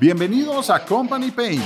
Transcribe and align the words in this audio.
Bienvenidos 0.00 0.70
a 0.70 0.82
Company 0.82 1.30
Pain. 1.30 1.62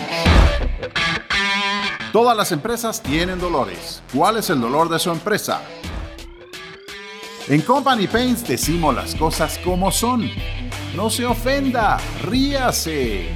Todas 2.12 2.36
las 2.36 2.50
empresas 2.50 3.00
tienen 3.00 3.38
dolores. 3.38 4.02
¿Cuál 4.12 4.38
es 4.38 4.50
el 4.50 4.60
dolor 4.60 4.88
de 4.88 4.98
su 4.98 5.12
empresa? 5.12 5.62
En 7.46 7.60
Company 7.60 8.08
Pains 8.08 8.44
decimos 8.44 8.92
las 8.92 9.14
cosas 9.14 9.56
como 9.58 9.92
son. 9.92 10.28
No 10.96 11.10
se 11.10 11.24
ofenda, 11.24 11.98
ríase. 12.22 13.28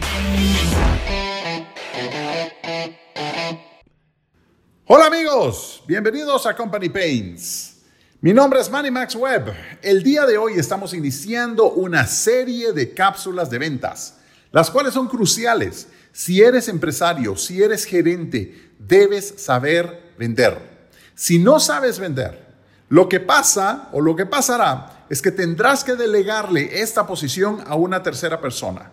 Hola 4.86 5.06
amigos, 5.06 5.84
bienvenidos 5.86 6.44
a 6.44 6.56
Company 6.56 6.88
Pains. 6.88 7.82
Mi 8.20 8.32
nombre 8.32 8.58
es 8.58 8.68
Manny 8.68 8.90
Max 8.90 9.14
Webb. 9.14 9.54
El 9.80 10.02
día 10.02 10.26
de 10.26 10.38
hoy 10.38 10.54
estamos 10.54 10.92
iniciando 10.92 11.70
una 11.70 12.04
serie 12.04 12.72
de 12.72 12.92
cápsulas 12.92 13.48
de 13.48 13.58
ventas, 13.58 14.17
las 14.52 14.70
cuales 14.70 14.94
son 14.94 15.08
cruciales. 15.08 15.88
Si 16.12 16.42
eres 16.42 16.68
empresario, 16.68 17.36
si 17.36 17.62
eres 17.62 17.84
gerente, 17.84 18.72
debes 18.78 19.34
saber 19.36 20.12
vender. 20.18 20.88
Si 21.14 21.38
no 21.38 21.60
sabes 21.60 21.98
vender, 21.98 22.46
lo 22.88 23.08
que 23.08 23.20
pasa 23.20 23.88
o 23.92 24.00
lo 24.00 24.16
que 24.16 24.26
pasará 24.26 25.04
es 25.10 25.22
que 25.22 25.30
tendrás 25.30 25.84
que 25.84 25.96
delegarle 25.96 26.80
esta 26.80 27.06
posición 27.06 27.62
a 27.66 27.74
una 27.74 28.02
tercera 28.02 28.40
persona. 28.40 28.92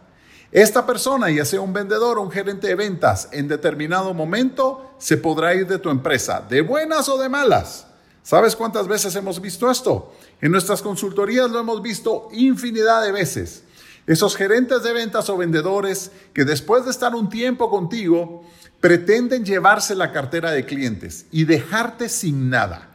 Esta 0.51 0.85
persona, 0.85 1.29
ya 1.29 1.43
sea 1.43 1.61
un 1.61 1.73
vendedor 1.73 2.17
o 2.17 2.21
un 2.21 2.31
gerente 2.31 2.67
de 2.67 2.75
ventas, 2.75 3.27
en 3.31 3.47
determinado 3.47 4.13
momento 4.13 4.95
se 4.97 5.17
podrá 5.17 5.53
ir 5.53 5.67
de 5.67 5.79
tu 5.79 5.89
empresa, 5.89 6.45
de 6.47 6.61
buenas 6.61 7.09
o 7.09 7.17
de 7.17 7.27
malas. 7.27 7.87
¿Sabes 8.23 8.55
cuántas 8.55 8.87
veces 8.87 9.15
hemos 9.15 9.41
visto 9.41 9.69
esto? 9.69 10.13
En 10.41 10.51
nuestras 10.51 10.81
consultorías 10.81 11.51
lo 11.51 11.59
hemos 11.59 11.81
visto 11.81 12.29
infinidad 12.31 13.03
de 13.03 13.11
veces. 13.11 13.64
Esos 14.07 14.35
gerentes 14.35 14.83
de 14.83 14.93
ventas 14.93 15.29
o 15.29 15.37
vendedores 15.37 16.11
que 16.33 16.45
después 16.45 16.85
de 16.85 16.91
estar 16.91 17.15
un 17.15 17.29
tiempo 17.29 17.69
contigo 17.69 18.43
pretenden 18.79 19.43
llevarse 19.43 19.95
la 19.95 20.11
cartera 20.11 20.51
de 20.51 20.65
clientes 20.65 21.25
y 21.31 21.45
dejarte 21.45 22.07
sin 22.07 22.49
nada. 22.49 22.89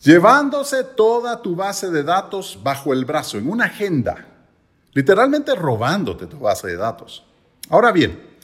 Llevándose 0.00 0.84
toda 0.84 1.42
tu 1.42 1.56
base 1.56 1.90
de 1.90 2.04
datos 2.04 2.60
bajo 2.62 2.92
el 2.92 3.04
brazo 3.04 3.38
en 3.38 3.48
una 3.48 3.64
agenda. 3.64 4.26
Literalmente 4.92 5.54
robándote 5.56 6.26
tu 6.26 6.38
base 6.38 6.68
de 6.68 6.76
datos. 6.76 7.24
Ahora 7.68 7.90
bien, 7.90 8.36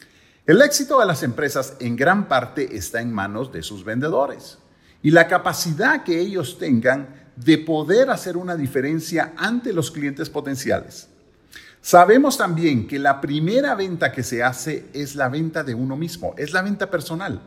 el 0.45 0.61
éxito 0.61 0.99
de 0.99 1.07
las 1.07 1.23
empresas 1.23 1.77
en 1.79 1.95
gran 1.95 2.27
parte 2.27 2.77
está 2.77 3.01
en 3.01 3.13
manos 3.13 3.53
de 3.53 3.63
sus 3.63 3.85
vendedores 3.85 4.59
y 5.01 5.13
la 5.13 5.29
capacidad 5.29 6.03
que 6.03 6.19
ellos 6.19 6.59
tengan 6.59 7.31
de 7.37 7.59
poder 7.59 8.11
hacer 8.11 8.37
una 8.37 8.57
diferencia 8.57 9.33
ante 9.37 9.73
los 9.73 9.93
clientes 9.93 10.29
potenciales. 10.29 11.09
Sabemos 11.85 12.39
también 12.39 12.87
que 12.87 13.01
la 13.01 13.21
primera 13.21 13.75
venta 13.75 14.13
que 14.13 14.23
se 14.23 14.45
hace 14.45 14.89
es 14.93 15.17
la 15.17 15.29
venta 15.29 15.65
de 15.65 15.75
uno 15.75 15.97
mismo, 15.97 16.33
es 16.39 16.53
la 16.53 16.63
venta 16.63 16.89
personal. 16.89 17.43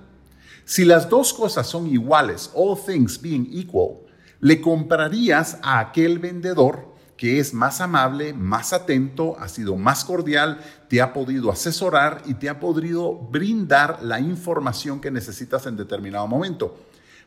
Si 0.66 0.84
las 0.84 1.08
dos 1.08 1.34
cosas 1.34 1.68
son 1.68 1.88
iguales, 1.88 2.52
all 2.54 2.78
things 2.78 3.22
being 3.22 3.48
equal, 3.54 4.00
le 4.42 4.60
comprarías 4.60 5.58
a 5.64 5.80
aquel 5.80 6.20
vendedor 6.20 6.94
que 7.16 7.40
es 7.40 7.54
más 7.54 7.80
amable, 7.80 8.34
más 8.34 8.74
atento, 8.74 9.38
ha 9.40 9.48
sido 9.48 9.78
más 9.78 10.04
cordial, 10.04 10.60
te 10.90 11.02
ha 11.02 11.14
podido 11.14 11.50
asesorar 11.50 12.22
y 12.26 12.34
te 12.34 12.50
ha 12.50 12.60
podido 12.60 13.14
brindar 13.14 14.04
la 14.04 14.20
información 14.20 15.00
que 15.00 15.12
necesitas 15.12 15.66
en 15.66 15.78
determinado 15.78 16.28
momento. 16.28 16.78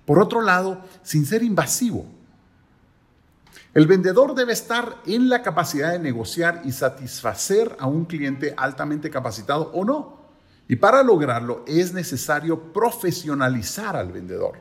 Por 0.04 0.18
otro 0.18 0.42
lado, 0.42 0.82
sin 1.02 1.24
ser 1.24 1.42
invasivo. 1.42 2.17
El 3.74 3.86
vendedor 3.86 4.34
debe 4.34 4.52
estar 4.52 5.02
en 5.06 5.28
la 5.28 5.42
capacidad 5.42 5.92
de 5.92 5.98
negociar 5.98 6.62
y 6.64 6.72
satisfacer 6.72 7.76
a 7.78 7.86
un 7.86 8.06
cliente 8.06 8.54
altamente 8.56 9.10
capacitado 9.10 9.70
o 9.74 9.84
no. 9.84 10.18
Y 10.68 10.76
para 10.76 11.02
lograrlo 11.02 11.64
es 11.66 11.92
necesario 11.92 12.72
profesionalizar 12.72 13.96
al 13.96 14.12
vendedor. 14.12 14.58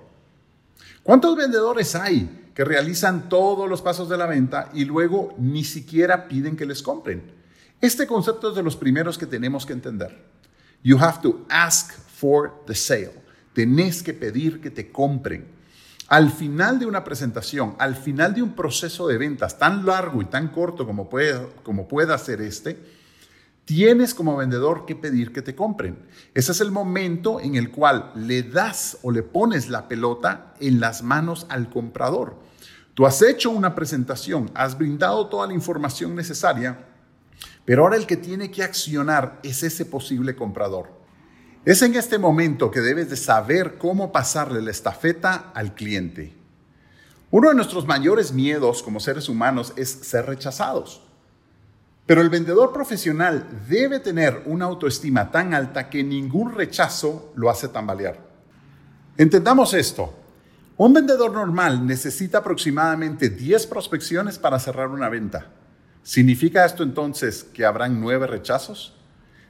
¿Cuántos 1.03 1.35
vendedores 1.35 1.95
hay 1.95 2.49
que 2.53 2.65
realizan 2.65 3.29
todos 3.29 3.69
los 3.69 3.81
pasos 3.81 4.09
de 4.09 4.17
la 4.17 4.25
venta 4.25 4.69
y 4.73 4.85
luego 4.85 5.33
ni 5.37 5.63
siquiera 5.63 6.27
piden 6.27 6.57
que 6.57 6.65
les 6.65 6.83
compren? 6.83 7.31
Este 7.79 8.07
concepto 8.07 8.49
es 8.49 8.55
de 8.55 8.63
los 8.63 8.75
primeros 8.75 9.17
que 9.17 9.25
tenemos 9.25 9.65
que 9.65 9.73
entender. 9.73 10.25
You 10.83 10.97
have 10.97 11.21
to 11.21 11.45
ask 11.49 11.93
for 11.93 12.63
the 12.65 12.75
sale. 12.75 13.13
Tenés 13.53 14.03
que 14.03 14.13
pedir 14.13 14.59
que 14.59 14.69
te 14.69 14.91
compren. 14.91 15.56
Al 16.07 16.31
final 16.31 16.79
de 16.79 16.85
una 16.85 17.03
presentación, 17.03 17.75
al 17.79 17.95
final 17.97 18.33
de 18.33 18.41
un 18.41 18.53
proceso 18.53 19.07
de 19.07 19.17
ventas 19.17 19.59
tan 19.59 19.85
largo 19.85 20.21
y 20.21 20.25
tan 20.25 20.47
corto 20.47 20.85
como, 20.85 21.09
puede, 21.09 21.49
como 21.63 21.87
pueda 21.87 22.17
ser 22.17 22.39
este, 22.39 22.79
tienes 23.65 24.13
como 24.13 24.37
vendedor 24.37 24.85
que 24.85 24.95
pedir 24.95 25.33
que 25.33 25.41
te 25.41 25.53
compren. 25.53 25.99
Ese 26.33 26.53
es 26.53 26.61
el 26.61 26.71
momento 26.71 27.41
en 27.41 27.55
el 27.55 27.71
cual 27.71 28.13
le 28.15 28.43
das 28.43 28.97
o 29.01 29.11
le 29.11 29.21
pones 29.21 29.67
la 29.67 29.89
pelota 29.89 30.53
en 30.61 30.79
las 30.79 31.03
manos 31.03 31.45
al 31.49 31.69
comprador. 31.69 32.37
Tú 32.93 33.05
has 33.05 33.21
hecho 33.21 33.51
una 33.51 33.75
presentación, 33.75 34.49
has 34.53 34.77
brindado 34.77 35.27
toda 35.27 35.45
la 35.45 35.53
información 35.53 36.15
necesaria, 36.15 36.85
pero 37.65 37.83
ahora 37.83 37.97
el 37.97 38.07
que 38.07 38.15
tiene 38.15 38.49
que 38.49 38.63
accionar 38.63 39.41
es 39.43 39.61
ese 39.61 39.83
posible 39.83 40.37
comprador. 40.37 40.96
Es 41.67 41.81
en 41.81 41.95
este 41.95 42.17
momento 42.17 42.71
que 42.71 42.79
debes 42.79 43.09
de 43.09 43.17
saber 43.17 43.77
cómo 43.77 44.13
pasarle 44.13 44.61
la 44.61 44.71
estafeta 44.71 45.51
al 45.53 45.75
cliente. 45.75 46.33
Uno 47.29 47.49
de 47.49 47.55
nuestros 47.55 47.85
mayores 47.85 48.31
miedos 48.31 48.81
como 48.81 49.01
seres 49.01 49.27
humanos 49.27 49.73
es 49.75 49.89
ser 49.89 50.27
rechazados. 50.27 51.01
Pero 52.05 52.21
el 52.21 52.29
vendedor 52.29 52.71
profesional 52.71 53.65
debe 53.67 53.99
tener 53.99 54.43
una 54.45 54.63
autoestima 54.63 55.29
tan 55.29 55.53
alta 55.53 55.89
que 55.89 56.05
ningún 56.05 56.55
rechazo 56.55 57.33
lo 57.35 57.49
hace 57.49 57.67
tambalear. 57.67 58.17
Entendamos 59.17 59.73
esto. 59.73 60.13
Un 60.77 60.93
vendedor 60.93 61.33
normal 61.33 61.85
necesita 61.85 62.37
aproximadamente 62.37 63.27
10 63.27 63.67
prospecciones 63.67 64.39
para 64.39 64.57
cerrar 64.57 64.87
una 64.87 65.09
venta. 65.09 65.47
¿Significa 66.01 66.63
esto 66.63 66.83
entonces 66.83 67.43
que 67.43 67.65
habrán 67.65 67.99
9 67.99 68.25
rechazos? 68.25 68.96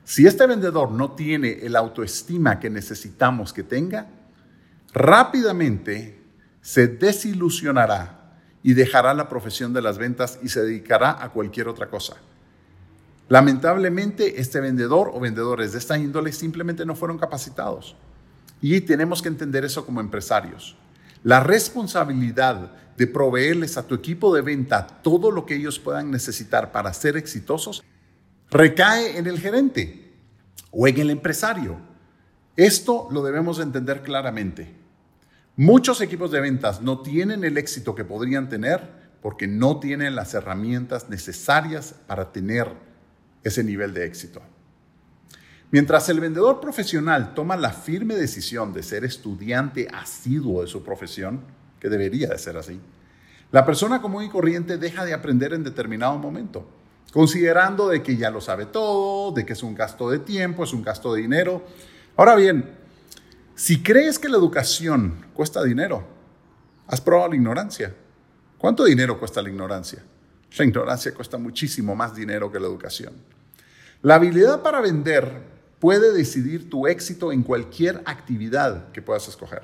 Si 0.07 0.25
este 0.25 0.47
vendedor 0.47 0.90
no 0.90 1.12
tiene 1.12 1.59
el 1.63 1.75
autoestima 1.75 2.62
que 2.62 2.69
necesitamos 2.69 3.51
que 3.51 3.63
tenga, 3.63 4.07
rápidamente 4.94 6.18
se 6.62 6.88
desilusionará 6.88 8.40
y 8.63 8.73
dejará 8.73 9.13
la 9.13 9.28
profesión 9.28 9.73
de 9.73 9.81
las 9.81 9.97
ventas 9.97 10.40
y 10.41 10.47
se 10.47 10.62
dedicará 10.62 11.22
a 11.22 11.34
cualquier 11.34 11.68
otra 11.68 11.90
cosa. 11.90 12.16
Lamentablemente, 13.28 14.40
este 14.40 14.62
vendedor 14.62 15.12
o 15.13 15.19
vendedores 15.19 15.73
de 15.73 15.79
esta 15.79 15.97
índole 15.97 16.31
simplemente 16.31 16.85
no 16.85 16.95
fueron 16.95 17.18
capacitados. 17.18 17.97
Y 18.62 18.79
tenemos 18.79 19.22
que 19.22 19.28
entender 19.28 19.66
eso 19.66 19.85
como 19.85 20.00
empresarios. 20.00 20.78
La 21.25 21.41
responsabilidad 21.41 22.72
de 22.95 23.07
proveerles 23.07 23.75
a 23.75 23.85
tu 23.85 23.95
equipo 23.95 24.34
de 24.34 24.41
venta 24.41 24.88
todo 24.88 25.31
lo 25.31 25.45
que 25.45 25.56
ellos 25.56 25.79
puedan 25.79 26.12
necesitar 26.12 26.72
para 26.72 26.94
ser 26.94 27.18
exitosos 27.18 27.84
recae 28.50 29.18
en 29.18 29.28
el 29.28 29.40
gerente 29.40 30.12
o 30.72 30.88
en 30.88 30.97
el 30.97 31.09
empresario. 31.09 31.78
Esto 32.56 33.08
lo 33.12 33.24
debemos 33.24 33.59
entender 33.59 34.02
claramente. 34.02 34.74
Muchos 35.56 36.02
equipos 36.02 36.31
de 36.31 36.41
ventas 36.41 36.81
no 36.81 37.02
tienen 37.02 37.44
el 37.44 37.57
éxito 37.57 37.96
que 37.96 38.06
podrían 38.06 38.50
tener 38.50 39.07
porque 39.22 39.47
no 39.47 39.80
tienen 39.80 40.16
las 40.16 40.34
herramientas 40.34 41.09
necesarias 41.09 41.96
para 42.06 42.31
tener 42.31 42.72
ese 43.44 43.63
nivel 43.63 43.94
de 43.94 44.06
éxito. 44.06 44.41
Mientras 45.69 46.07
el 46.09 46.19
vendedor 46.19 46.62
profesional 46.62 47.34
toma 47.34 47.57
la 47.57 47.72
firme 47.72 48.16
decisión 48.16 48.72
de 48.72 48.84
ser 48.84 49.03
estudiante 49.03 49.88
asiduo 49.91 50.62
de 50.62 50.68
su 50.68 50.84
profesión, 50.84 51.41
que 51.80 51.90
debería 51.90 52.30
de 52.30 52.38
ser 52.38 52.56
así, 52.56 52.80
la 53.52 53.66
persona 53.66 54.02
común 54.02 54.24
y 54.24 54.30
corriente 54.30 54.78
deja 54.78 55.03
de 55.06 55.13
aprender 55.13 55.53
en 55.53 55.63
determinado 55.63 56.18
momento 56.18 56.76
considerando 57.12 57.89
de 57.89 58.04
que 58.04 58.18
ya 58.18 58.30
lo 58.30 58.42
sabe 58.42 58.65
todo, 58.65 59.31
de 59.31 59.45
que 59.45 59.54
es 59.54 59.63
un 59.63 59.75
gasto 59.75 60.09
de 60.09 60.19
tiempo, 60.19 60.63
es 60.63 60.74
un 60.74 60.83
gasto 60.83 61.13
de 61.13 61.21
dinero. 61.21 61.63
Ahora 62.15 62.36
bien, 62.36 62.71
si 63.56 63.81
crees 63.81 64.19
que 64.19 64.30
la 64.30 64.38
educación 64.38 65.25
cuesta 65.33 65.63
dinero, 65.63 66.06
has 66.88 67.01
probado 67.01 67.30
la 67.30 67.36
ignorancia. 67.36 67.94
¿Cuánto 68.57 68.83
dinero 68.86 69.19
cuesta 69.19 69.42
la 69.42 69.50
ignorancia? 69.50 70.04
La 70.57 70.65
ignorancia 70.65 71.13
cuesta 71.13 71.38
muchísimo 71.38 71.95
más 71.95 72.15
dinero 72.15 72.51
que 72.51 72.59
la 72.59 72.68
educación. 72.68 73.13
La 74.01 74.15
habilidad 74.15 74.62
para 74.62 74.81
vender 74.81 75.42
puede 75.80 76.13
decidir 76.13 76.69
tu 76.69 76.88
éxito 76.88 77.31
en 77.31 77.44
cualquier 77.44 78.01
actividad 78.06 78.92
que 78.92 79.01
puedas 79.01 79.27
escoger. 79.27 79.63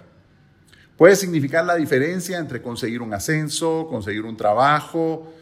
Puede 0.97 1.15
significar 1.15 1.65
la 1.65 1.75
diferencia 1.75 2.37
entre 2.37 2.61
conseguir 2.61 3.01
un 3.01 3.13
ascenso, 3.13 3.87
conseguir 3.89 4.23
un 4.23 4.37
trabajo, 4.37 5.33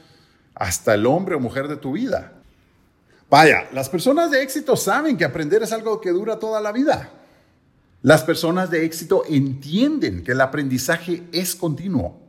hasta 0.55 0.93
el 0.93 1.05
hombre 1.05 1.35
o 1.35 1.39
mujer 1.39 1.67
de 1.67 1.77
tu 1.77 1.93
vida. 1.93 2.33
Vaya, 3.29 3.69
las 3.71 3.89
personas 3.89 4.29
de 4.31 4.41
éxito 4.41 4.75
saben 4.75 5.17
que 5.17 5.25
aprender 5.25 5.63
es 5.63 5.71
algo 5.71 6.01
que 6.01 6.11
dura 6.11 6.37
toda 6.37 6.59
la 6.59 6.71
vida. 6.71 7.09
Las 8.01 8.23
personas 8.23 8.69
de 8.69 8.83
éxito 8.83 9.23
entienden 9.29 10.23
que 10.23 10.31
el 10.31 10.41
aprendizaje 10.41 11.23
es 11.31 11.55
continuo 11.55 12.19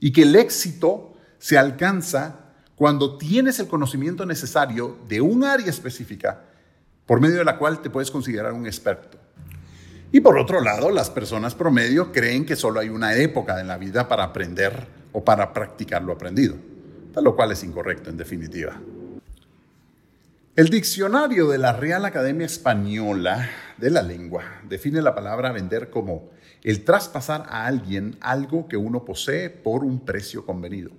y 0.00 0.12
que 0.12 0.22
el 0.22 0.36
éxito 0.36 1.14
se 1.38 1.56
alcanza 1.56 2.40
cuando 2.74 3.16
tienes 3.16 3.58
el 3.60 3.68
conocimiento 3.68 4.26
necesario 4.26 4.98
de 5.08 5.20
un 5.20 5.44
área 5.44 5.68
específica 5.68 6.42
por 7.06 7.20
medio 7.20 7.38
de 7.38 7.44
la 7.44 7.58
cual 7.58 7.80
te 7.80 7.90
puedes 7.90 8.10
considerar 8.10 8.52
un 8.52 8.66
experto. 8.66 9.18
Y 10.10 10.20
por 10.20 10.38
otro 10.38 10.60
lado, 10.60 10.90
las 10.90 11.10
personas 11.10 11.54
promedio 11.54 12.12
creen 12.12 12.44
que 12.44 12.56
solo 12.56 12.80
hay 12.80 12.88
una 12.88 13.14
época 13.14 13.60
en 13.60 13.68
la 13.68 13.78
vida 13.78 14.08
para 14.08 14.24
aprender 14.24 14.86
o 15.12 15.24
para 15.24 15.52
practicar 15.52 16.02
lo 16.02 16.12
aprendido, 16.12 16.56
lo 17.20 17.36
cual 17.36 17.52
es 17.52 17.62
incorrecto 17.64 18.10
en 18.10 18.16
definitiva. 18.16 18.80
El 20.56 20.68
diccionario 20.68 21.48
de 21.48 21.58
la 21.58 21.72
Real 21.72 22.04
Academia 22.04 22.46
Española 22.46 23.50
de 23.76 23.90
la 23.90 24.02
Lengua 24.02 24.44
define 24.68 25.02
la 25.02 25.14
palabra 25.14 25.50
vender 25.50 25.90
como 25.90 26.30
el 26.62 26.84
traspasar 26.84 27.44
a 27.48 27.66
alguien 27.66 28.16
algo 28.20 28.68
que 28.68 28.76
uno 28.76 29.04
posee 29.04 29.50
por 29.50 29.82
un 29.82 30.04
precio 30.04 30.46
convenido 30.46 30.92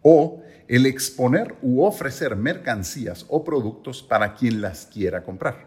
o 0.00 0.42
el 0.68 0.86
exponer 0.86 1.56
u 1.62 1.82
ofrecer 1.84 2.36
mercancías 2.36 3.26
o 3.28 3.44
productos 3.44 4.02
para 4.02 4.34
quien 4.34 4.60
las 4.60 4.86
quiera 4.86 5.22
comprar. 5.22 5.66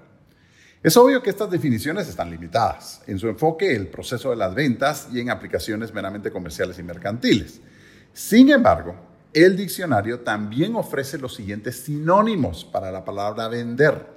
Es 0.82 0.96
obvio 0.98 1.22
que 1.22 1.30
estas 1.30 1.52
definiciones 1.52 2.08
están 2.08 2.32
limitadas 2.32 3.02
en 3.06 3.20
su 3.20 3.28
enfoque, 3.28 3.76
el 3.76 3.88
proceso 3.88 4.30
de 4.30 4.38
las 4.38 4.56
ventas 4.56 5.10
y 5.12 5.20
en 5.20 5.30
aplicaciones 5.30 5.94
meramente 5.94 6.32
comerciales 6.32 6.80
y 6.80 6.84
mercantiles. 6.84 7.60
Sin 8.14 8.50
embargo, 8.50 8.96
el 9.34 9.56
diccionario 9.56 10.22
también 10.22 10.76
ofrece 10.76 11.18
los 11.18 11.36
siguientes 11.36 11.82
sinónimos 11.82 12.66
para 12.66 12.92
la 12.92 13.06
palabra 13.06 13.48
vender. 13.48 14.08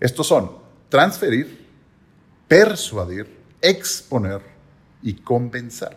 Estos 0.00 0.26
son 0.26 0.50
transferir, 0.88 1.66
persuadir, 2.46 3.26
exponer 3.60 4.42
y 5.02 5.14
convencer. 5.14 5.96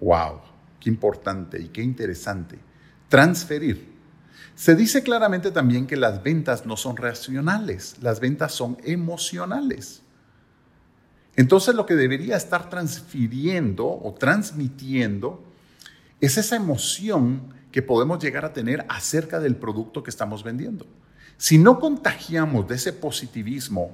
¡Wow! 0.00 0.40
Qué 0.80 0.90
importante 0.90 1.60
y 1.60 1.68
qué 1.68 1.82
interesante. 1.82 2.58
Transferir 3.08 3.92
se 4.54 4.74
dice 4.74 5.02
claramente 5.02 5.50
también 5.50 5.86
que 5.86 5.96
las 5.96 6.22
ventas 6.22 6.66
no 6.66 6.76
son 6.76 6.96
racionales, 6.96 7.96
las 8.00 8.20
ventas 8.20 8.52
son 8.52 8.76
emocionales. 8.84 10.02
Entonces 11.36 11.74
lo 11.74 11.86
que 11.86 11.94
debería 11.94 12.36
estar 12.36 12.68
transfiriendo 12.68 13.86
o 13.86 14.14
transmitiendo 14.18 15.42
es 16.22 16.38
esa 16.38 16.54
emoción 16.54 17.52
que 17.72 17.82
podemos 17.82 18.22
llegar 18.22 18.44
a 18.44 18.52
tener 18.52 18.86
acerca 18.88 19.40
del 19.40 19.56
producto 19.56 20.02
que 20.04 20.10
estamos 20.10 20.44
vendiendo. 20.44 20.86
Si 21.36 21.58
no 21.58 21.80
contagiamos 21.80 22.68
de 22.68 22.76
ese 22.76 22.92
positivismo 22.92 23.90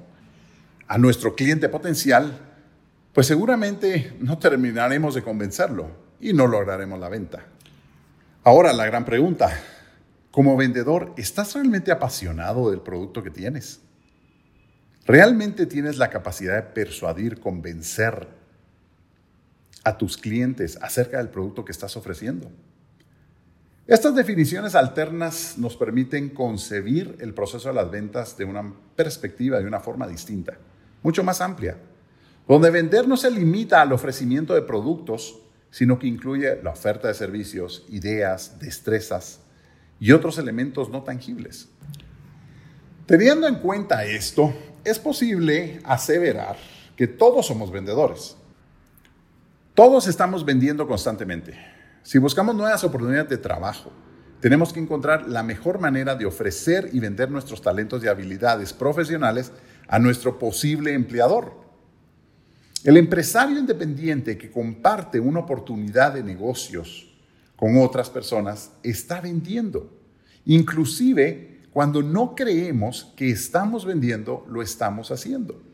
a 0.87 0.99
nuestro 0.99 1.33
cliente 1.33 1.67
potencial, 1.69 2.37
pues 3.13 3.25
seguramente 3.25 4.13
no 4.19 4.37
terminaremos 4.37 5.15
de 5.15 5.23
convencerlo 5.23 5.89
y 6.21 6.33
no 6.33 6.45
lograremos 6.45 6.99
la 6.99 7.09
venta. 7.09 7.45
Ahora 8.43 8.73
la 8.73 8.85
gran 8.85 9.05
pregunta, 9.05 9.51
como 10.29 10.55
vendedor, 10.55 11.13
¿estás 11.17 11.55
realmente 11.55 11.91
apasionado 11.91 12.69
del 12.69 12.81
producto 12.81 13.23
que 13.23 13.31
tienes? 13.31 13.81
¿Realmente 15.05 15.65
tienes 15.65 15.97
la 15.97 16.11
capacidad 16.11 16.55
de 16.55 16.61
persuadir, 16.61 17.39
convencer 17.39 18.38
a 19.83 19.97
tus 19.97 20.17
clientes 20.17 20.77
acerca 20.81 21.17
del 21.17 21.29
producto 21.29 21.65
que 21.65 21.71
estás 21.71 21.95
ofreciendo? 21.97 22.51
Estas 23.87 24.13
definiciones 24.13 24.75
alternas 24.75 25.57
nos 25.57 25.75
permiten 25.75 26.29
concebir 26.29 27.17
el 27.19 27.33
proceso 27.33 27.69
de 27.69 27.75
las 27.75 27.89
ventas 27.89 28.37
de 28.37 28.45
una 28.45 28.73
perspectiva, 28.95 29.59
de 29.59 29.65
una 29.65 29.79
forma 29.79 30.07
distinta, 30.07 30.57
mucho 31.01 31.23
más 31.23 31.41
amplia, 31.41 31.75
donde 32.47 32.69
vender 32.69 33.07
no 33.07 33.17
se 33.17 33.31
limita 33.31 33.81
al 33.81 33.91
ofrecimiento 33.91 34.53
de 34.53 34.61
productos, 34.61 35.39
sino 35.71 35.97
que 35.97 36.07
incluye 36.07 36.61
la 36.61 36.71
oferta 36.71 37.07
de 37.07 37.13
servicios, 37.13 37.85
ideas, 37.89 38.59
destrezas, 38.59 39.39
y 39.99 40.11
otros 40.11 40.37
elementos 40.37 40.89
no 40.89 41.03
tangibles. 41.03 41.67
Teniendo 43.05 43.47
en 43.47 43.55
cuenta 43.55 44.05
esto, 44.05 44.53
es 44.83 44.99
posible 44.99 45.79
aseverar 45.83 46.57
que 46.95 47.07
todos 47.07 47.47
somos 47.47 47.71
vendedores. 47.71 48.37
Todos 49.79 50.09
estamos 50.09 50.43
vendiendo 50.43 50.85
constantemente. 50.85 51.57
Si 52.03 52.17
buscamos 52.17 52.53
nuevas 52.53 52.83
oportunidades 52.83 53.29
de 53.29 53.37
trabajo, 53.37 53.93
tenemos 54.41 54.73
que 54.73 54.81
encontrar 54.81 55.29
la 55.29 55.41
mejor 55.41 55.79
manera 55.79 56.15
de 56.15 56.25
ofrecer 56.25 56.89
y 56.91 56.99
vender 56.99 57.31
nuestros 57.31 57.61
talentos 57.61 58.03
y 58.03 58.09
habilidades 58.09 58.73
profesionales 58.73 59.53
a 59.87 59.97
nuestro 59.97 60.37
posible 60.37 60.93
empleador. 60.93 61.53
El 62.83 62.97
empresario 62.97 63.57
independiente 63.57 64.37
que 64.37 64.51
comparte 64.51 65.17
una 65.17 65.39
oportunidad 65.39 66.13
de 66.13 66.23
negocios 66.23 67.17
con 67.55 67.77
otras 67.77 68.09
personas 68.09 68.71
está 68.83 69.21
vendiendo. 69.21 69.97
Inclusive 70.43 71.61
cuando 71.71 72.03
no 72.03 72.35
creemos 72.35 73.13
que 73.15 73.29
estamos 73.29 73.85
vendiendo, 73.85 74.45
lo 74.49 74.61
estamos 74.61 75.09
haciendo. 75.09 75.68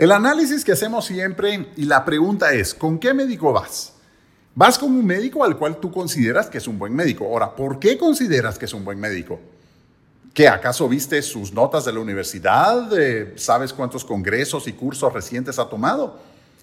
El 0.00 0.12
análisis 0.12 0.64
que 0.64 0.72
hacemos 0.72 1.04
siempre 1.04 1.68
y 1.76 1.84
la 1.84 2.06
pregunta 2.06 2.54
es, 2.54 2.72
¿con 2.72 2.98
qué 2.98 3.12
médico 3.12 3.52
vas? 3.52 3.92
Vas 4.54 4.78
con 4.78 4.92
un 4.92 5.04
médico 5.04 5.44
al 5.44 5.58
cual 5.58 5.76
tú 5.76 5.92
consideras 5.92 6.48
que 6.48 6.56
es 6.56 6.66
un 6.66 6.78
buen 6.78 6.94
médico. 6.94 7.26
Ahora, 7.26 7.54
¿por 7.54 7.78
qué 7.78 7.98
consideras 7.98 8.58
que 8.58 8.64
es 8.64 8.72
un 8.72 8.82
buen 8.82 8.98
médico? 8.98 9.38
¿Que 10.32 10.48
acaso 10.48 10.88
viste 10.88 11.20
sus 11.20 11.52
notas 11.52 11.84
de 11.84 11.92
la 11.92 12.00
universidad? 12.00 12.90
¿Sabes 13.36 13.74
cuántos 13.74 14.06
congresos 14.06 14.66
y 14.68 14.72
cursos 14.72 15.12
recientes 15.12 15.58
ha 15.58 15.68
tomado? 15.68 16.18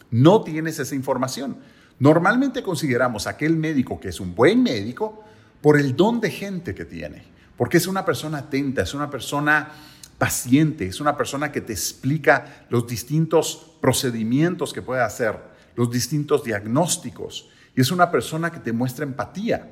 No 0.10 0.42
tienes 0.42 0.80
esa 0.80 0.96
información. 0.96 1.58
Normalmente 2.00 2.64
consideramos 2.64 3.28
aquel 3.28 3.56
médico 3.56 4.00
que 4.00 4.10
es 4.10 4.20
un 4.20 4.34
buen 4.34 4.64
médico 4.64 5.24
por 5.62 5.80
el 5.80 5.96
don 5.96 6.20
de 6.20 6.32
gente 6.32 6.74
que 6.74 6.86
tiene, 6.86 7.24
porque 7.56 7.78
es 7.78 7.86
una 7.86 8.04
persona 8.04 8.40
atenta, 8.40 8.82
es 8.82 8.96
una 8.96 9.12
persona 9.12 9.70
paciente, 10.18 10.88
es 10.88 11.00
una 11.00 11.16
persona 11.16 11.52
que 11.52 11.62
te 11.62 11.74
explica 11.74 12.66
los 12.70 12.88
distintos 12.88 13.78
procedimientos 13.82 14.74
que 14.74 14.82
puede 14.82 15.02
hacer, 15.02 15.38
los 15.76 15.92
distintos 15.92 16.44
diagnósticos, 16.44 17.50
y 17.76 17.82
es 17.82 17.92
una 17.92 18.10
persona 18.10 18.52
que 18.52 18.60
te 18.60 18.74
muestra 18.74 19.06
empatía. 19.06 19.70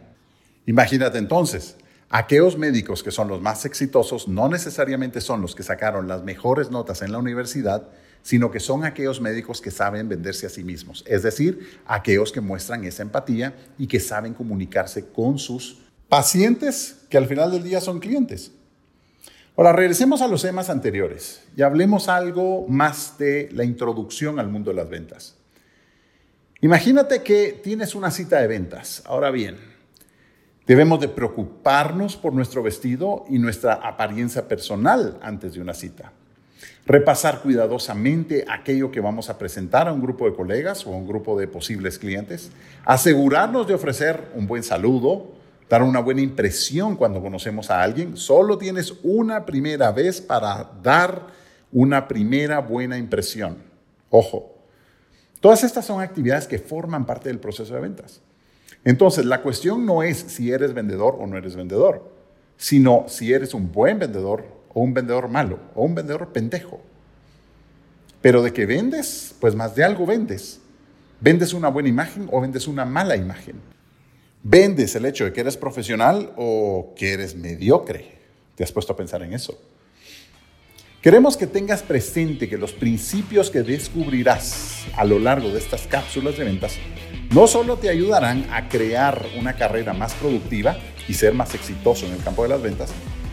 Imagínate 0.67 1.17
entonces, 1.17 1.75
aquellos 2.09 2.57
médicos 2.57 3.01
que 3.01 3.11
son 3.11 3.27
los 3.27 3.41
más 3.41 3.65
exitosos 3.65 4.27
no 4.27 4.47
necesariamente 4.47 5.21
son 5.21 5.41
los 5.41 5.55
que 5.55 5.63
sacaron 5.63 6.07
las 6.07 6.23
mejores 6.23 6.69
notas 6.69 7.01
en 7.01 7.11
la 7.11 7.17
universidad, 7.17 7.87
sino 8.21 8.49
que 8.49 8.59
son 8.59 8.83
aquellos 8.83 9.21
médicos 9.21 9.61
que 9.61 9.71
saben 9.71 10.09
venderse 10.09 10.47
a 10.47 10.49
sí 10.49 10.63
mismos, 10.63 11.03
es 11.07 11.23
decir, 11.23 11.79
aquellos 11.85 12.31
que 12.31 12.41
muestran 12.41 12.83
esa 12.83 13.03
empatía 13.03 13.55
y 13.77 13.87
que 13.87 13.99
saben 13.99 14.33
comunicarse 14.33 15.07
con 15.07 15.37
sus 15.37 15.77
pacientes 16.09 16.97
que 17.09 17.17
al 17.17 17.27
final 17.27 17.51
del 17.51 17.63
día 17.63 17.81
son 17.81 17.99
clientes. 17.99 18.51
Ahora, 19.57 19.71
regresemos 19.71 20.21
a 20.21 20.27
los 20.27 20.41
temas 20.41 20.69
anteriores 20.69 21.43
y 21.55 21.61
hablemos 21.61 22.09
algo 22.09 22.65
más 22.67 23.17
de 23.17 23.49
la 23.53 23.63
introducción 23.63 24.39
al 24.39 24.49
mundo 24.49 24.71
de 24.71 24.75
las 24.75 24.89
ventas. 24.89 25.35
Imagínate 26.61 27.23
que 27.23 27.59
tienes 27.63 27.95
una 27.95 28.11
cita 28.11 28.41
de 28.41 28.47
ventas. 28.47 29.01
Ahora 29.05 29.31
bien, 29.31 29.57
debemos 30.67 30.99
de 30.99 31.07
preocuparnos 31.07 32.17
por 32.17 32.33
nuestro 32.33 32.63
vestido 32.63 33.25
y 33.29 33.39
nuestra 33.39 33.73
apariencia 33.73 34.47
personal 34.47 35.19
antes 35.21 35.53
de 35.53 35.61
una 35.61 35.73
cita 35.73 36.11
repasar 36.85 37.41
cuidadosamente 37.41 38.45
aquello 38.47 38.91
que 38.91 38.99
vamos 38.99 39.29
a 39.29 39.37
presentar 39.37 39.87
a 39.87 39.93
un 39.93 40.01
grupo 40.01 40.25
de 40.29 40.35
colegas 40.35 40.85
o 40.85 40.93
a 40.93 40.97
un 40.97 41.07
grupo 41.07 41.37
de 41.39 41.47
posibles 41.47 41.97
clientes, 41.97 42.51
asegurarnos 42.85 43.67
de 43.67 43.73
ofrecer 43.73 44.29
un 44.35 44.47
buen 44.47 44.63
saludo, 44.63 45.31
dar 45.69 45.83
una 45.83 45.99
buena 45.99 46.21
impresión 46.21 46.95
cuando 46.95 47.21
conocemos 47.21 47.69
a 47.71 47.81
alguien. 47.81 48.17
Solo 48.17 48.57
tienes 48.57 48.93
una 49.03 49.45
primera 49.45 49.91
vez 49.91 50.21
para 50.21 50.71
dar 50.81 51.27
una 51.71 52.07
primera 52.07 52.59
buena 52.59 52.97
impresión. 52.97 53.57
Ojo, 54.09 54.55
todas 55.39 55.63
estas 55.63 55.85
son 55.85 56.01
actividades 56.01 56.47
que 56.47 56.59
forman 56.59 57.05
parte 57.05 57.29
del 57.29 57.39
proceso 57.39 57.73
de 57.73 57.81
ventas. 57.81 58.21
Entonces, 58.83 59.25
la 59.25 59.41
cuestión 59.41 59.85
no 59.85 60.03
es 60.03 60.17
si 60.17 60.51
eres 60.51 60.73
vendedor 60.73 61.17
o 61.19 61.25
no 61.25 61.37
eres 61.37 61.55
vendedor, 61.55 62.11
sino 62.55 63.05
si 63.07 63.33
eres 63.33 63.53
un 63.53 63.71
buen 63.71 63.97
vendedor 63.99 64.45
o 64.73 64.81
un 64.81 64.93
vendedor 64.93 65.27
malo, 65.27 65.59
o 65.73 65.83
un 65.83 65.95
vendedor 65.95 66.31
pendejo. 66.31 66.81
Pero 68.21 68.43
de 68.43 68.53
que 68.53 68.65
vendes, 68.65 69.35
pues 69.39 69.55
más 69.55 69.75
de 69.75 69.83
algo 69.83 70.05
vendes. 70.05 70.61
¿Vendes 71.19 71.53
una 71.53 71.69
buena 71.69 71.89
imagen 71.89 72.27
o 72.31 72.41
vendes 72.41 72.67
una 72.67 72.85
mala 72.85 73.15
imagen? 73.15 73.74
¿Vendes 74.47 74.95
el 74.95 75.07
hecho 75.07 75.25
de 75.25 75.33
que 75.33 75.41
eres 75.41 75.57
profesional 75.57 76.31
o 76.37 76.93
que 76.95 77.13
eres 77.13 77.35
mediocre? 77.35 78.11
¿Te 78.53 78.63
has 78.63 78.71
puesto 78.71 78.93
a 78.93 78.95
pensar 78.95 79.23
en 79.23 79.33
eso? 79.33 79.59
Queremos 81.01 81.35
que 81.35 81.47
tengas 81.47 81.81
presente 81.81 82.47
que 82.47 82.55
los 82.55 82.71
principios 82.71 83.49
que 83.49 83.63
descubrirás 83.63 84.85
a 84.95 85.03
lo 85.03 85.17
largo 85.17 85.49
de 85.49 85.57
estas 85.57 85.87
cápsulas 85.87 86.37
de 86.37 86.43
ventas 86.43 86.75
no 87.31 87.47
solo 87.47 87.77
te 87.77 87.89
ayudarán 87.89 88.45
a 88.51 88.69
crear 88.69 89.25
una 89.35 89.55
carrera 89.55 89.93
más 89.93 90.13
productiva 90.13 90.77
y 91.07 91.15
ser 91.15 91.33
más 91.33 91.55
exitoso 91.55 92.05
en 92.05 92.11
el 92.11 92.23
campo 92.23 92.43
de 92.43 92.49
las 92.49 92.61
ventas, 92.61 92.91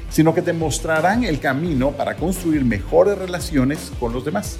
sino 0.08 0.32
que 0.32 0.40
te 0.40 0.54
mostrarán 0.54 1.24
el 1.24 1.40
camino 1.40 1.90
para 1.90 2.16
construir 2.16 2.64
mejores 2.64 3.18
relaciones 3.18 3.92
con 4.00 4.14
los 4.14 4.24
demás 4.24 4.56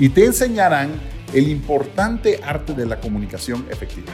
y 0.00 0.08
te 0.08 0.24
enseñarán 0.24 1.00
el 1.32 1.46
importante 1.46 2.40
arte 2.42 2.74
de 2.74 2.86
la 2.86 2.98
comunicación 2.98 3.64
efectiva. 3.70 4.12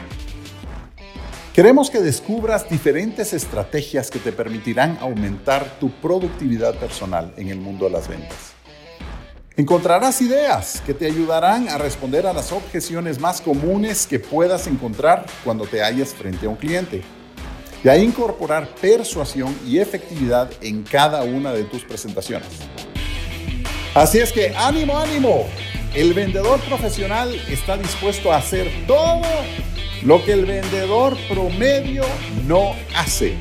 Queremos 1.54 1.90
que 1.90 2.00
descubras 2.00 2.66
diferentes 2.71 3.35
estrategias 3.35 4.11
que 4.11 4.18
te 4.18 4.32
permitirán 4.32 4.97
aumentar 5.02 5.78
tu 5.78 5.90
productividad 5.90 6.75
personal 6.76 7.35
en 7.37 7.49
el 7.49 7.61
mundo 7.61 7.85
de 7.85 7.90
las 7.90 8.09
ventas. 8.09 8.54
Encontrarás 9.59 10.23
ideas 10.23 10.82
que 10.87 10.94
te 10.94 11.04
ayudarán 11.04 11.68
a 11.68 11.76
responder 11.76 12.26
a 12.26 12.32
las 12.32 12.52
objeciones 12.52 13.21
más 13.21 13.42
comunes 13.42 14.06
que 14.06 14.18
puedas 14.18 14.66
encontrar 14.66 15.26
cuando 15.44 15.66
te 15.66 15.82
halles 15.82 16.14
frente 16.14 16.47
a 16.47 16.49
un 16.49 16.56
cliente 16.56 17.02
y 17.85 17.88
a 17.90 17.99
incorporar 17.99 18.66
persuasión 18.80 19.54
y 19.66 19.78
efectividad 19.78 20.50
en 20.62 20.82
cada 20.85 21.23
una 21.23 21.52
de 21.52 21.64
tus 21.64 21.85
presentaciones. 21.85 22.49
Así 23.94 24.21
es 24.21 24.32
que 24.32 24.54
ánimo, 24.56 24.97
ánimo. 24.97 25.47
El 25.94 26.14
vendedor 26.14 26.59
profesional 26.61 27.35
está 27.50 27.76
dispuesto 27.76 28.32
a 28.32 28.38
hacer 28.38 28.71
todo 28.87 29.21
lo 30.04 30.25
que 30.25 30.32
el 30.32 30.47
vendedor 30.47 31.16
promedio 31.28 32.04
no 32.47 32.75
hace. 32.97 33.37